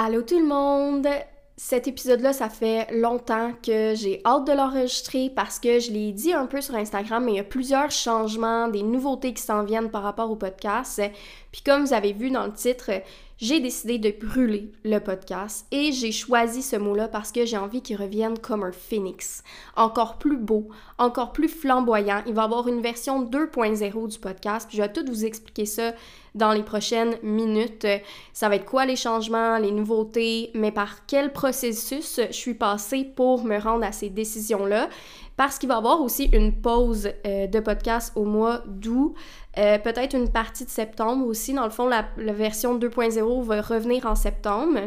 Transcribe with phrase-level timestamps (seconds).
[0.00, 1.08] Allô tout le monde!
[1.56, 6.32] Cet épisode-là, ça fait longtemps que j'ai hâte de l'enregistrer parce que je l'ai dit
[6.32, 9.90] un peu sur Instagram, mais il y a plusieurs changements, des nouveautés qui s'en viennent
[9.90, 11.02] par rapport au podcast.
[11.50, 12.92] Puis comme vous avez vu dans le titre,
[13.38, 17.82] j'ai décidé de brûler le podcast et j'ai choisi ce mot-là parce que j'ai envie
[17.82, 19.44] qu'il revienne comme un phénix.
[19.76, 20.68] Encore plus beau,
[20.98, 22.22] encore plus flamboyant.
[22.26, 25.66] Il va y avoir une version 2.0 du podcast, puis je vais tout vous expliquer
[25.66, 25.92] ça
[26.34, 27.86] dans les prochaines minutes.
[28.32, 33.04] Ça va être quoi les changements, les nouveautés, mais par quel processus je suis passée
[33.04, 34.88] pour me rendre à ces décisions-là?
[35.38, 39.14] Parce qu'il va y avoir aussi une pause euh, de podcast au mois d'août,
[39.56, 41.54] euh, peut-être une partie de septembre aussi.
[41.54, 44.80] Dans le fond, la, la version 2.0 va revenir en septembre.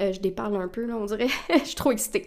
[0.00, 1.28] Euh, je déparle un peu, là, on dirait.
[1.48, 2.26] je suis trop excitée.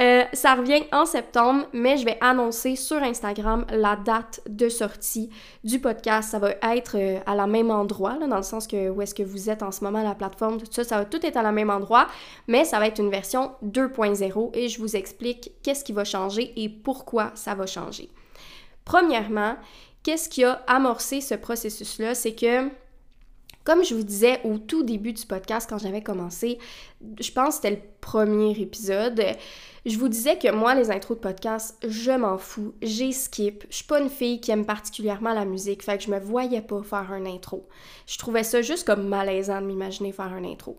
[0.00, 5.30] Euh, ça revient en septembre, mais je vais annoncer sur Instagram la date de sortie
[5.62, 6.30] du podcast.
[6.30, 9.14] Ça va être euh, à la même endroit, là, dans le sens que où est-ce
[9.14, 11.42] que vous êtes en ce moment, la plateforme, tout ça, ça va tout être à
[11.42, 12.06] la même endroit,
[12.48, 16.52] mais ça va être une version 2.0 et je vous explique qu'est-ce qui va changer
[16.56, 18.08] et pourquoi ça va changer.
[18.84, 19.56] Premièrement,
[20.02, 22.14] qu'est-ce qui a amorcé ce processus-là?
[22.14, 22.70] C'est que
[23.66, 26.58] comme je vous disais au tout début du podcast quand j'avais commencé,
[27.20, 29.20] je pense que c'était le premier épisode,
[29.84, 33.64] je vous disais que moi, les intros de podcast, je m'en fous, j'ai skip.
[33.68, 36.62] Je suis pas une fille qui aime particulièrement la musique, fait que je me voyais
[36.62, 37.68] pas faire un intro.
[38.06, 40.78] Je trouvais ça juste comme malaisant de m'imaginer faire un intro.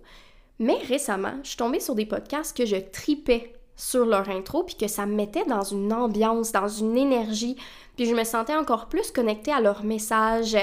[0.59, 4.75] Mais récemment, je suis tombée sur des podcasts que je tripais sur leur intro, puis
[4.75, 7.57] que ça me mettait dans une ambiance, dans une énergie,
[7.95, 10.57] puis je me sentais encore plus connectée à leur message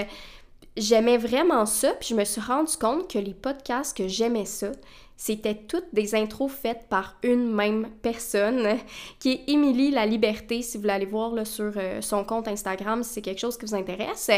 [0.76, 4.72] j'aimais vraiment ça, puis je me suis rendu compte que les podcasts que j'aimais ça,
[5.16, 8.78] c'était toutes des intros faites par une même personne,
[9.18, 12.48] qui est Émilie La Liberté, si vous voulez aller voir là, sur euh, son compte
[12.48, 14.30] Instagram, si c'est quelque chose qui vous intéresse.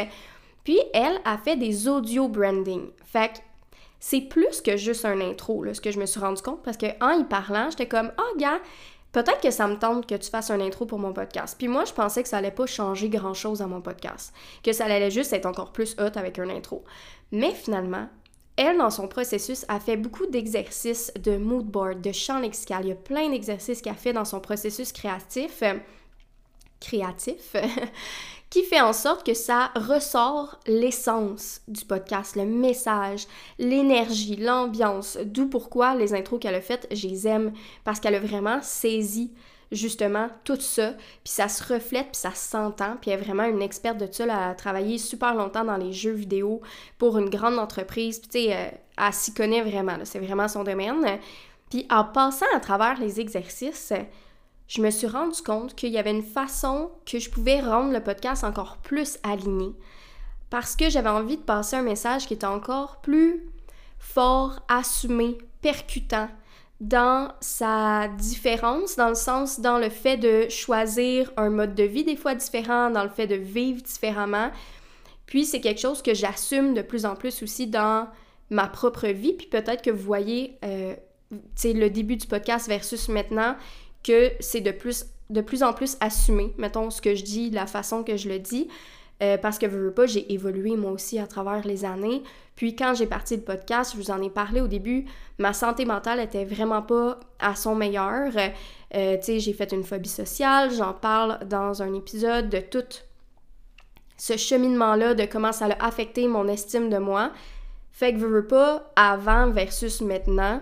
[0.64, 2.90] Puis elle a fait des audio branding.
[3.04, 3.38] Fait que
[4.00, 6.76] c'est plus que juste un intro, là, ce que je me suis rendu compte, parce
[6.76, 8.60] que en y parlant, j'étais comme, oh, gars,
[9.16, 11.54] peut-être que ça me tente que tu fasses un intro pour mon podcast.
[11.56, 14.84] Puis moi, je pensais que ça allait pas changer grand-chose à mon podcast, que ça
[14.84, 16.84] allait juste être encore plus hot avec un intro.
[17.32, 18.10] Mais finalement,
[18.58, 22.84] elle, dans son processus, a fait beaucoup d'exercices de mood board, de chant lexical.
[22.84, 25.62] Il y a plein d'exercices qu'elle fait dans son processus créatif.
[26.78, 27.56] créatif.
[28.50, 33.26] qui fait en sorte que ça ressort l'essence du podcast, le message,
[33.58, 37.52] l'énergie, l'ambiance, d'où pourquoi les intros qu'elle a faites, je les aime,
[37.84, 39.32] parce qu'elle a vraiment saisi
[39.72, 43.62] justement tout ça, puis ça se reflète, puis ça s'entend, puis elle est vraiment une
[43.62, 46.60] experte de ça, elle a travaillé super longtemps dans les jeux vidéo
[46.98, 48.68] pour une grande entreprise, puis tu sais, euh,
[49.06, 51.18] elle s'y connaît vraiment, c'est vraiment son domaine.
[51.68, 53.92] Puis en passant à travers les exercices,
[54.68, 58.02] je me suis rendu compte qu'il y avait une façon que je pouvais rendre le
[58.02, 59.72] podcast encore plus aligné.
[60.50, 63.44] Parce que j'avais envie de passer un message qui était encore plus
[63.98, 66.28] fort, assumé, percutant
[66.80, 72.04] dans sa différence, dans le sens, dans le fait de choisir un mode de vie
[72.04, 74.50] des fois différent, dans le fait de vivre différemment.
[75.26, 78.08] Puis c'est quelque chose que j'assume de plus en plus aussi dans
[78.50, 79.32] ma propre vie.
[79.32, 80.94] Puis peut-être que vous voyez, euh,
[81.64, 83.56] le début du podcast versus maintenant,
[84.06, 87.66] que c'est de plus, de plus en plus assumé, mettons, ce que je dis, la
[87.66, 88.68] façon que je le dis.
[89.22, 92.22] Euh, parce que, veux, pas, j'ai évolué moi aussi à travers les années.
[92.54, 95.06] Puis quand j'ai parti le podcast, je vous en ai parlé au début,
[95.38, 98.32] ma santé mentale était vraiment pas à son meilleur.
[98.94, 102.84] Euh, tu sais, j'ai fait une phobie sociale, j'en parle dans un épisode de tout
[104.18, 107.30] ce cheminement-là, de comment ça a affecté mon estime de moi.
[107.92, 110.60] Fait que, veux, pas, avant versus maintenant,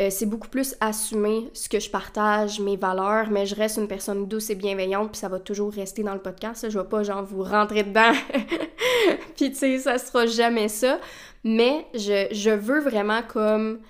[0.00, 3.86] euh, c'est beaucoup plus assumer ce que je partage, mes valeurs, mais je reste une
[3.86, 6.68] personne douce et bienveillante, puis ça va toujours rester dans le podcast.
[6.68, 8.12] Je vais pas, genre, vous rentrer dedans,
[9.36, 10.98] puis tu sais, ça sera jamais ça.
[11.44, 13.80] Mais je, je veux vraiment comme,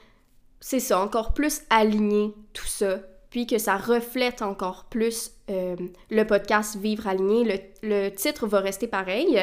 [0.61, 2.99] c'est ça, encore plus aligner tout ça,
[3.31, 5.77] puis que ça reflète encore plus euh,
[6.11, 7.45] le podcast Vivre aligné.
[7.83, 9.41] Le, le, titre va rester pareil.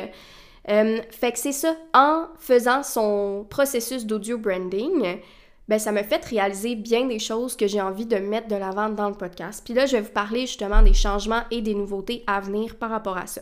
[0.70, 5.20] Euh, fait que c'est ça, en faisant son processus d'audio branding,
[5.68, 8.90] ben ça me fait réaliser bien des choses que j'ai envie de mettre de l'avant
[8.90, 9.62] dans le podcast.
[9.64, 12.90] Puis là, je vais vous parler justement des changements et des nouveautés à venir par
[12.90, 13.41] rapport à ça.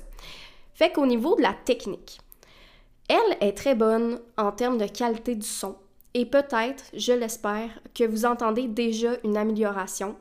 [0.74, 2.20] Fait qu'au niveau de la technique,
[3.08, 5.76] elle est très bonne en termes de qualité du son.
[6.14, 10.16] Et peut-être, je l'espère, que vous entendez déjà une amélioration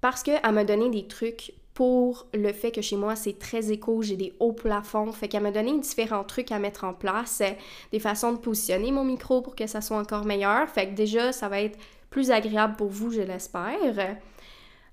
[0.00, 4.02] parce qu'elle m'a donné des trucs pour le fait que chez moi, c'est très éco,
[4.02, 5.12] j'ai des hauts plafonds.
[5.12, 7.52] Fait qu'elle m'a donné différents trucs à mettre en place, euh,
[7.92, 10.68] des façons de positionner mon micro pour que ça soit encore meilleur.
[10.68, 11.78] Fait que déjà, ça va être
[12.10, 14.16] plus agréable pour vous, je l'espère.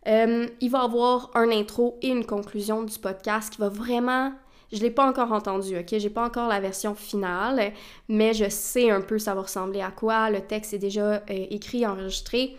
[0.08, 4.34] Euh, il va y avoir un intro et une conclusion du podcast qui va vraiment
[4.72, 5.96] Je l'ai pas encore entendu, ok?
[5.98, 7.74] J'ai pas encore la version finale,
[8.10, 10.30] mais je sais un peu ça va ressembler à quoi.
[10.30, 12.56] Le texte est déjà euh, écrit, enregistré.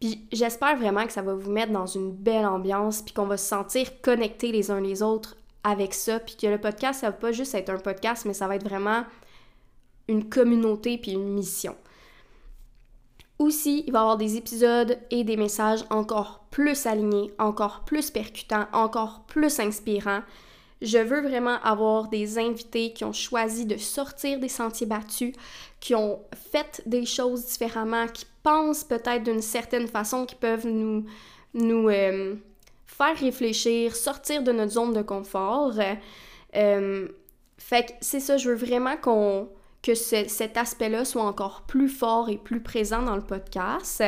[0.00, 3.36] Puis j'espère vraiment que ça va vous mettre dans une belle ambiance, puis qu'on va
[3.36, 7.16] se sentir connectés les uns les autres avec ça, puis que le podcast, ça va
[7.16, 9.04] pas juste être un podcast, mais ça va être vraiment
[10.06, 11.76] une communauté puis une mission.
[13.38, 18.10] Aussi, il va y avoir des épisodes et des messages encore plus alignés, encore plus
[18.10, 20.22] percutants, encore plus inspirants.
[20.80, 25.34] Je veux vraiment avoir des invités qui ont choisi de sortir des sentiers battus,
[25.78, 28.26] qui ont fait des choses différemment, qui
[28.88, 31.04] peut-être d'une certaine façon, qui peuvent nous,
[31.54, 32.34] nous euh,
[32.86, 35.74] faire réfléchir, sortir de notre zone de confort.
[36.56, 37.08] Euh,
[37.58, 39.48] fait que c'est ça, je veux vraiment qu'on
[39.80, 44.02] que cet aspect-là soit encore plus fort et plus présent dans le podcast.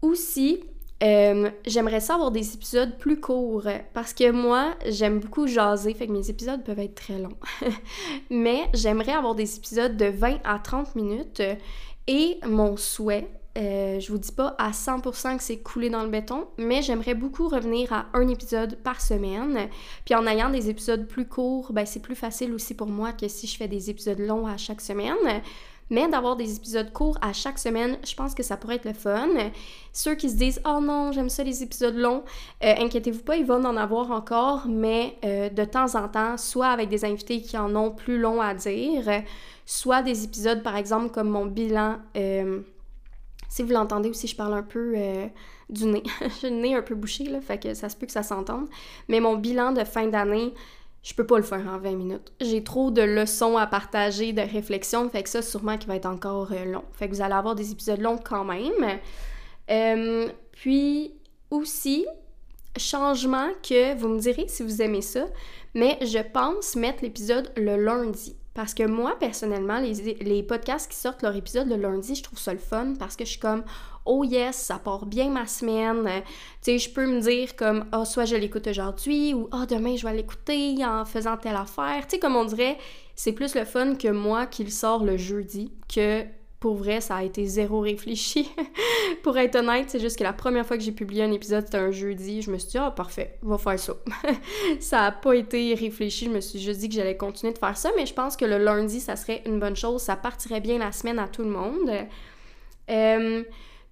[0.00, 0.64] Aussi,
[1.02, 6.06] euh, j'aimerais ça avoir des épisodes plus courts parce que moi, j'aime beaucoup jaser, fait
[6.06, 7.36] que mes épisodes peuvent être très longs.
[8.30, 11.42] Mais j'aimerais avoir des épisodes de 20 à 30 minutes
[12.08, 16.08] et mon souhait, euh, je vous dis pas à 100% que c'est coulé dans le
[16.08, 19.68] béton, mais j'aimerais beaucoup revenir à un épisode par semaine.
[20.04, 23.28] Puis en ayant des épisodes plus courts, ben c'est plus facile aussi pour moi que
[23.28, 25.42] si je fais des épisodes longs à chaque semaine.
[25.90, 28.92] Mais d'avoir des épisodes courts à chaque semaine, je pense que ça pourrait être le
[28.92, 29.28] fun.
[29.92, 32.24] Ceux qui se disent Oh non, j'aime ça les épisodes longs,
[32.62, 36.68] euh, inquiétez-vous pas, ils vont en avoir encore, mais euh, de temps en temps, soit
[36.68, 39.22] avec des invités qui en ont plus long à dire,
[39.64, 41.96] soit des épisodes par exemple comme mon bilan.
[43.48, 45.26] Si vous l'entendez aussi, je parle un peu euh,
[45.70, 46.02] du nez.
[46.40, 48.68] J'ai le nez un peu bouché, là, fait que ça se peut que ça s'entende.
[49.08, 50.52] Mais mon bilan de fin d'année,
[51.02, 52.32] je peux pas le faire en 20 minutes.
[52.40, 56.06] J'ai trop de leçons à partager, de réflexions, fait que ça, sûrement qu'il va être
[56.06, 56.84] encore euh, long.
[56.92, 58.98] Fait que vous allez avoir des épisodes longs quand même.
[59.70, 61.14] Euh, puis
[61.50, 62.06] aussi,
[62.76, 65.26] changement que vous me direz si vous aimez ça,
[65.74, 68.36] mais je pense mettre l'épisode le lundi.
[68.54, 72.52] Parce que moi, personnellement, les, podcasts qui sortent leur épisode le lundi, je trouve ça
[72.52, 73.62] le fun parce que je suis comme,
[74.08, 76.04] oh yes, ça part bien ma semaine.
[76.04, 76.32] tu
[76.62, 79.66] sais, je peux me dire comme, ah, oh, soit je l'écoute aujourd'hui ou, ah, oh,
[79.66, 82.06] demain je vais l'écouter en faisant telle affaire.
[82.08, 82.78] Tu sais, comme on dirait,
[83.14, 86.24] c'est plus le fun que moi qui le sort le jeudi que
[86.60, 88.50] pour vrai, ça a été zéro réfléchi.
[89.22, 91.78] pour être honnête, c'est juste que la première fois que j'ai publié un épisode, c'était
[91.78, 92.42] un jeudi.
[92.42, 93.94] Je me suis dit, ah, parfait, on va faire ça.
[94.80, 96.24] ça a pas été réfléchi.
[96.24, 98.44] Je me suis juste dit que j'allais continuer de faire ça, mais je pense que
[98.44, 100.02] le lundi, ça serait une bonne chose.
[100.02, 101.90] Ça partirait bien la semaine à tout le monde.
[102.90, 103.44] Euh,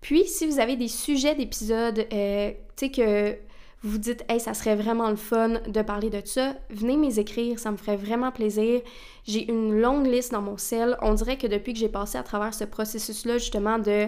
[0.06, 3.36] puis, si vous avez des sujets d'épisodes, euh, tu sais, que
[3.82, 7.72] vous dites, hey, ça serait vraiment le fun de parler de ça, venez m'écrire, ça
[7.72, 8.82] me ferait vraiment plaisir.
[9.26, 10.96] J'ai une longue liste dans mon sel.
[11.02, 14.06] On dirait que depuis que j'ai passé à travers ce processus-là, justement, de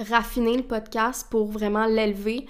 [0.00, 2.44] raffiner le podcast pour vraiment l'élever,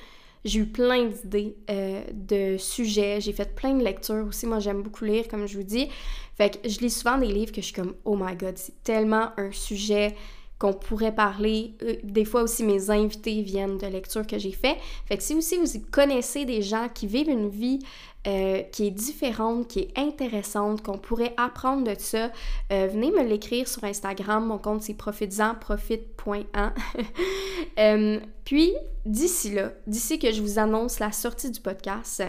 [0.46, 3.20] j'ai eu plein d'idées euh, de sujets.
[3.20, 4.46] J'ai fait plein de lectures aussi.
[4.46, 5.90] Moi, j'aime beaucoup lire, comme je vous dis.
[6.38, 8.82] Fait que je lis souvent des livres que je suis comme, oh my god, c'est
[8.84, 10.14] tellement un sujet
[10.58, 11.74] qu'on pourrait parler.
[11.82, 14.76] Euh, des fois aussi, mes invités viennent de lectures que j'ai fait.
[15.06, 17.80] Fait que si aussi vous connaissez des gens qui vivent une vie
[18.26, 22.30] euh, qui est différente, qui est intéressante, qu'on pourrait apprendre de ça,
[22.72, 24.46] euh, venez me l'écrire sur Instagram.
[24.46, 26.70] Mon compte c'est profites-en, profite.en.
[28.44, 28.72] puis,
[29.06, 32.22] d'ici là, d'ici que je vous annonce la sortie du podcast,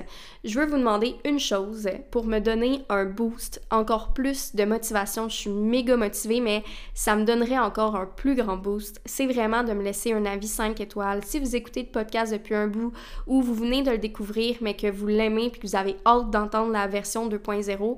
[0.43, 5.27] je veux vous demander une chose pour me donner un boost, encore plus de motivation.
[5.29, 9.01] Je suis méga motivée, mais ça me donnerait encore un plus grand boost.
[9.05, 11.23] C'est vraiment de me laisser un avis 5 étoiles.
[11.25, 12.93] Si vous écoutez le podcast depuis un bout
[13.25, 16.29] ou vous venez de le découvrir, mais que vous l'aimez et que vous avez hâte
[16.29, 17.97] d'entendre la version 2.0,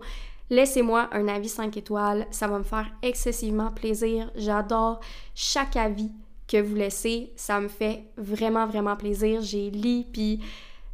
[0.52, 4.32] Laissez-moi un avis 5 étoiles, ça va me faire excessivement plaisir.
[4.36, 5.00] J'adore
[5.36, 6.10] chaque avis
[6.48, 7.32] que vous laissez.
[7.36, 9.42] Ça me fait vraiment, vraiment plaisir.
[9.42, 10.40] J'ai lu, puis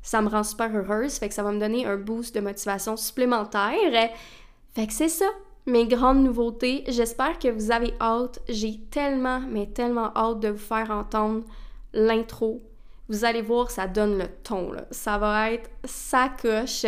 [0.01, 1.13] ça me rend super heureuse.
[1.13, 4.11] Fait que ça va me donner un boost de motivation supplémentaire.
[4.73, 5.29] Fait que c'est ça,
[5.65, 6.83] mes grandes nouveautés.
[6.89, 8.41] J'espère que vous avez hâte.
[8.49, 11.45] J'ai tellement, mais tellement hâte de vous faire entendre
[11.93, 12.61] l'intro.
[13.07, 14.71] Vous allez voir, ça donne le ton.
[14.91, 16.85] Ça va être sa coche.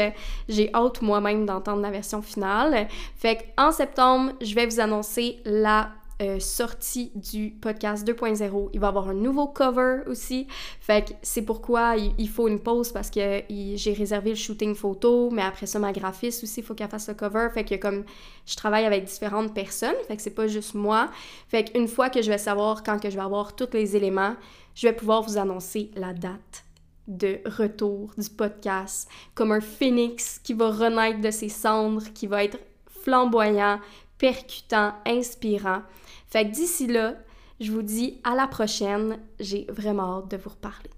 [0.50, 2.88] J'ai hâte moi-même d'entendre la version finale.
[3.16, 8.70] Fait qu'en septembre, je vais vous annoncer la euh, sortie du podcast 2.0.
[8.74, 10.48] Il va y avoir un nouveau cover aussi.
[10.80, 15.30] Fait que c'est pourquoi il, faut une pause parce que j'ai réservé le shooting photo,
[15.32, 17.50] mais après ça, ma graphiste aussi, il faut qu'elle fasse le cover.
[17.54, 18.04] Fait que comme
[18.48, 21.10] je travaille avec différentes personnes, fait que c'est pas juste moi.
[21.50, 24.36] Fait qu'une fois que je vais savoir quand que je vais avoir tous les éléments,
[24.74, 26.64] je vais pouvoir vous annoncer la date
[27.08, 32.44] de retour du podcast comme un phénix qui va renaître de ses cendres, qui va
[32.44, 32.58] être
[33.04, 33.80] flamboyant,
[34.18, 35.82] percutant, inspirant.
[36.28, 37.16] Fait que d'ici là,
[37.60, 39.20] je vous dis à la prochaine.
[39.40, 40.90] J'ai vraiment hâte de vous reparler.